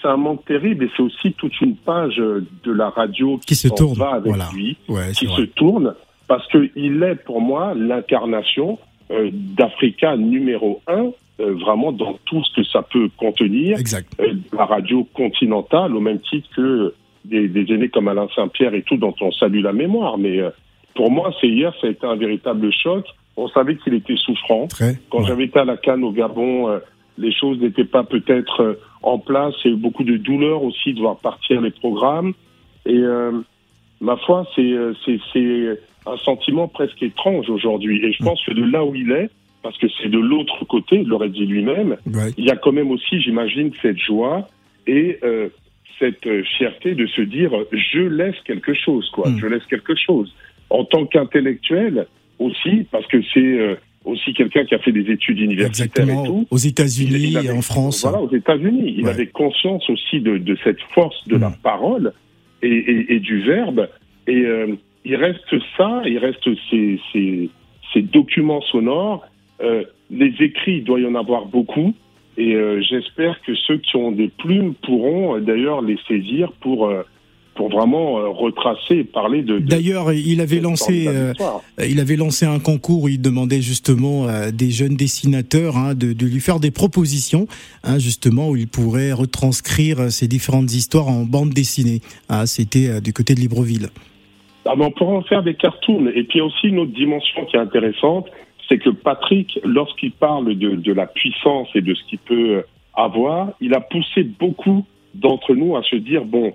[0.00, 3.54] c'est un manque terrible, et c'est aussi toute une page de la radio qui, Qui
[3.56, 4.48] se tourne, va avec voilà.
[4.54, 5.94] lui Ouais, qui se tourne
[6.28, 8.78] parce qu'il est pour moi l'incarnation
[9.10, 13.78] euh, d'Africa numéro un, euh, vraiment dans tout ce que ça peut contenir.
[13.78, 14.08] Exact.
[14.20, 16.94] Euh, la radio continentale, au même titre que
[17.24, 20.18] des, des aînés comme Alain Saint-Pierre et tout, dont on salue la mémoire.
[20.18, 20.50] Mais euh,
[20.94, 23.04] pour moi, c'est hier, ça a été un véritable choc.
[23.36, 24.68] On savait qu'il était souffrant.
[24.68, 24.96] Très.
[25.10, 25.26] Quand ouais.
[25.26, 26.78] j'avais été à la Cannes au Gabon, euh,
[27.18, 29.54] les choses n'étaient pas peut-être euh, en place.
[29.64, 32.32] Il y a eu beaucoup de douleur aussi de voir partir les programmes.
[32.86, 33.32] Et euh,
[34.00, 38.04] ma foi, c'est euh, c'est c'est un sentiment presque étrange aujourd'hui.
[38.04, 39.30] Et je pense que de là où il est,
[39.64, 42.30] parce que c'est de l'autre côté, il l'aurait dit lui-même, Ouais.
[42.38, 44.46] il y a quand même aussi, j'imagine, cette joie
[44.86, 45.48] et euh,
[45.98, 49.28] cette euh, fierté de se dire je laisse quelque chose, quoi.
[49.30, 49.38] Mm.
[49.40, 50.32] Je laisse quelque chose.
[50.70, 52.06] En tant qu'intellectuel
[52.38, 53.74] aussi, parce que c'est euh,
[54.04, 56.46] aussi quelqu'un qui a fait des études universitaires et tout.
[56.50, 58.02] Aux États-Unis et en France.
[58.02, 58.94] Voilà, aux États-Unis.
[58.98, 59.10] Il Ouais.
[59.10, 61.56] avait conscience aussi de, de cette force de la Mm.
[61.62, 62.12] parole
[62.62, 63.88] et, et- et du verbe.
[64.26, 64.74] Et euh,
[65.06, 67.48] il reste ça, il reste ces, ces,
[67.92, 69.24] ces documents sonores.
[69.62, 71.94] Euh, les écrits, il doit y en avoir beaucoup.
[72.36, 76.90] Et euh, j'espère que ceux qui ont des plumes pourront euh, d'ailleurs les saisir pour,
[77.54, 79.58] pour vraiment euh, retracer et parler de.
[79.58, 81.32] D'ailleurs, il avait lancé, euh,
[81.86, 86.12] il avait lancé un concours où il demandait justement à des jeunes dessinateurs hein, de,
[86.12, 87.46] de lui faire des propositions,
[87.84, 92.00] hein, justement où il pourrait retranscrire ces différentes histoires en bande dessinée.
[92.28, 93.88] Ah, C'était euh, du côté de Libreville.
[94.66, 96.08] Ah, mais on pourra en faire des cartoons.
[96.08, 98.26] Et puis il y a aussi une autre dimension qui est intéressante,
[98.68, 103.52] c'est que Patrick, lorsqu'il parle de, de la puissance et de ce qu'il peut avoir,
[103.60, 106.52] il a poussé beaucoup d'entre nous à se dire, bon,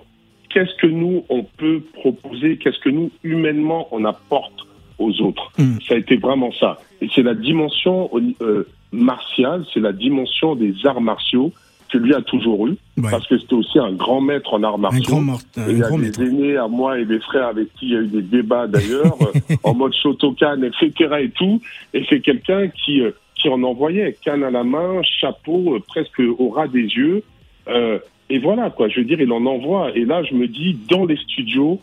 [0.50, 4.66] qu'est-ce que nous, on peut proposer, qu'est-ce que nous, humainement, on apporte
[4.98, 5.50] aux autres.
[5.58, 5.78] Mm.
[5.86, 6.78] Ça a été vraiment ça.
[7.00, 8.10] Et c'est la dimension
[8.42, 11.52] euh, martiale, c'est la dimension des arts martiaux
[11.90, 13.10] que lui a toujours eu, Ouais.
[13.10, 15.02] parce que c'était aussi un grand maître en arts Un martiaux.
[15.06, 16.22] grand, mar- un Il y a grand des maître.
[16.22, 19.16] aînés à moi et des frères avec qui il y a eu des débats d'ailleurs,
[19.50, 21.14] euh, en mode Shotokan, etc.
[21.22, 21.60] et tout.
[21.94, 26.20] Et c'est quelqu'un qui, euh, qui en envoyait, canne à la main, chapeau, euh, presque
[26.38, 27.22] au ras des yeux.
[27.68, 27.98] Euh,
[28.28, 29.90] et voilà, quoi, je veux dire, il en envoie.
[29.96, 31.80] Et là, je me dis, dans les studios,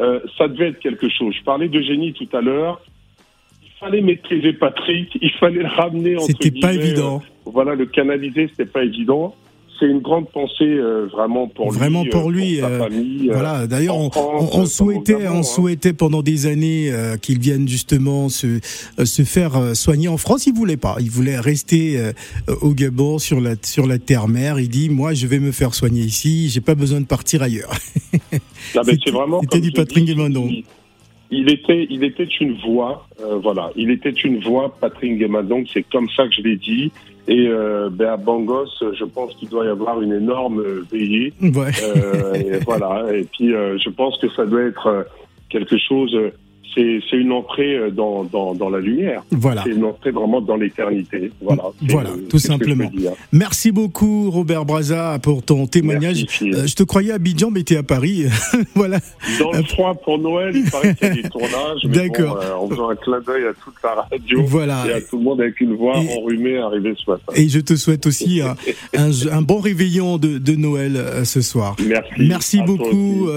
[0.00, 1.34] euh, ça devait être quelque chose.
[1.38, 2.80] Je parlais de génie tout à l'heure.
[3.62, 7.22] Il fallait maîtriser Patrick, il fallait le ramener entre C'était pas évident.
[7.22, 9.34] euh, voilà, le canaliser, c'était pas évident.
[9.80, 13.28] C'est une grande pensée euh, vraiment pour lui, Vraiment pour euh, lui, sa euh, famille.
[13.32, 13.66] Voilà.
[13.66, 15.42] D'ailleurs, on, France, on- on comme au souhaitait, Gabon, on hein.
[15.42, 18.60] souhaitait pendant des années qu'il vienne justement se
[19.02, 20.46] se faire soigner en France.
[20.46, 20.96] Il voulait pas.
[21.00, 21.98] Il voulait rester
[22.62, 24.60] au Gabon sur la sur la terre-mer.
[24.60, 26.48] Il dit, moi, je vais me faire soigner ici.
[26.50, 27.72] J'ai pas besoin de partir ailleurs.
[28.72, 30.48] C'était- c'est vraiment c'était comme du Patrick dis, Guémandon.
[31.30, 35.18] Il- était, il était une voix, euh, voilà, il était une voix, Patrick
[35.48, 36.92] Donc c'est comme ça que je l'ai dit.
[37.26, 40.62] Et euh, ben à Bangos, je pense qu'il doit y avoir une énorme
[40.92, 41.32] veillée.
[41.40, 41.70] Ouais.
[41.82, 43.06] Euh, et voilà.
[43.14, 45.06] Et puis, euh, je pense que ça doit être
[45.48, 46.14] quelque chose
[46.74, 49.22] c'est une entrée euh, dans, dans, dans, la lumière.
[49.30, 49.62] Voilà.
[49.64, 51.30] C'est une entrée vraiment dans l'éternité.
[51.40, 52.90] Voilà, voilà tout simplement.
[53.32, 56.26] Merci beaucoup, Robert Braza, pour ton témoignage.
[56.42, 58.24] Euh, je te croyais à Abidjan, mais tu es à Paris.
[58.74, 58.98] voilà.
[59.38, 61.84] Dans le froid pour Noël, il paraît qu'il y a des tournages.
[61.84, 62.36] D'accord.
[62.36, 64.84] Bon, euh, en faisant un clin d'œil à toute la radio voilà.
[64.88, 67.32] et à tout le monde avec une voix enrhumée arrivée ce matin.
[67.36, 68.40] Et je te souhaite aussi
[68.94, 71.76] un, un, bon réveillon de, de Noël ce soir.
[71.86, 72.12] Merci.
[72.18, 73.28] Merci beaucoup,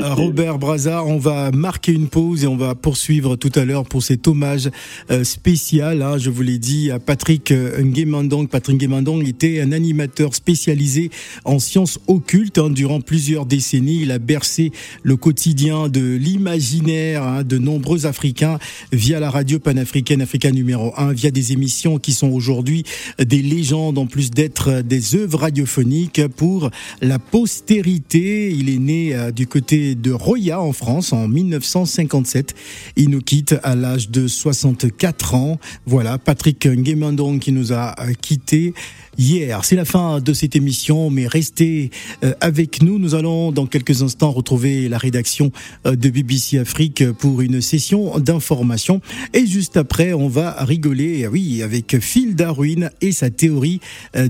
[0.00, 1.04] Robert Braza.
[1.04, 4.70] On va marquer une pause et on va poursuivre tout à l'heure pour cet hommage
[5.10, 6.02] euh, spécial.
[6.02, 8.48] Hein, je vous l'ai dit à Patrick euh, Nguemandong.
[8.48, 11.10] Patrick Nguemandong était un animateur spécialisé
[11.44, 12.58] en sciences occultes.
[12.58, 14.72] Hein, durant plusieurs décennies, il a bercé
[15.02, 18.58] le quotidien de l'imaginaire hein, de nombreux Africains
[18.92, 22.84] via la radio panafricaine Africa numéro 1, via des émissions qui sont aujourd'hui
[23.18, 26.70] des légendes en plus d'être des œuvres radiophoniques pour
[27.00, 28.50] la postérité.
[28.50, 32.54] Il est né euh, du côté de Roya en France en 1957
[32.96, 35.58] il nous quitte à l'âge de 64 ans.
[35.86, 38.74] Voilà, Patrick Nguemandong qui nous a euh, quittés
[39.18, 39.64] hier.
[39.64, 41.90] C'est la fin de cette émission, mais restez
[42.22, 42.98] euh, avec nous.
[42.98, 45.50] Nous allons dans quelques instants retrouver la rédaction
[45.86, 49.00] euh, de BBC Afrique pour une session d'information.
[49.32, 53.80] Et juste après, on va rigoler, ah oui, avec Phil Darwin et sa théorie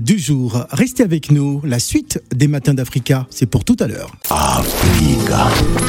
[0.01, 0.65] du jour.
[0.71, 1.61] Restez avec nous.
[1.63, 4.11] La suite des Matins d'Africa, c'est pour tout à l'heure.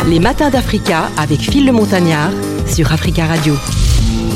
[0.08, 2.32] Les Matins d'Africa avec Phil le Montagnard
[2.66, 3.54] sur Africa Radio.